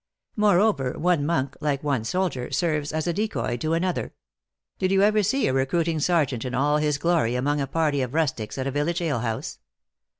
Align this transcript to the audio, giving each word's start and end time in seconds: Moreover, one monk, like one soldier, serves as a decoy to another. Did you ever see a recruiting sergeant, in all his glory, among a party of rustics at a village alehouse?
Moreover, 0.35 0.97
one 0.97 1.27
monk, 1.27 1.55
like 1.61 1.83
one 1.83 2.03
soldier, 2.05 2.49
serves 2.49 2.91
as 2.91 3.05
a 3.05 3.13
decoy 3.13 3.57
to 3.57 3.75
another. 3.75 4.15
Did 4.79 4.89
you 4.91 5.03
ever 5.03 5.21
see 5.21 5.45
a 5.45 5.53
recruiting 5.53 5.99
sergeant, 5.99 6.43
in 6.43 6.55
all 6.55 6.77
his 6.77 6.97
glory, 6.97 7.35
among 7.35 7.61
a 7.61 7.67
party 7.67 8.01
of 8.01 8.15
rustics 8.15 8.57
at 8.57 8.65
a 8.65 8.71
village 8.71 8.99
alehouse? 9.03 9.59